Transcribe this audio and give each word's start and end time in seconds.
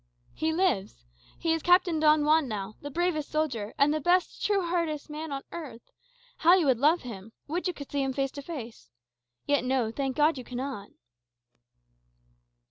"He 0.33 0.51
lives. 0.51 1.05
He 1.37 1.53
is 1.53 1.61
Captain 1.61 1.99
Don 1.99 2.25
Juan 2.25 2.47
now, 2.47 2.73
the 2.81 2.89
bravest 2.89 3.29
soldier, 3.29 3.75
and 3.77 3.93
the 3.93 3.99
best, 4.01 4.43
truest 4.43 4.69
hearted 4.69 5.07
man 5.11 5.31
on 5.31 5.43
earth. 5.51 5.91
How 6.37 6.55
you 6.55 6.65
would 6.65 6.79
love 6.79 7.03
him! 7.03 7.33
Would 7.47 7.67
you 7.67 7.73
could 7.75 7.91
see 7.91 8.01
him 8.01 8.11
face 8.11 8.31
to 8.31 8.41
face! 8.41 8.89
Yet 9.45 9.63
no; 9.63 9.91
thank 9.91 10.17
God 10.17 10.39
you 10.39 10.43
cannot." 10.43 10.89